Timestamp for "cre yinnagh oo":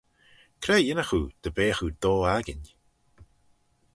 0.61-1.31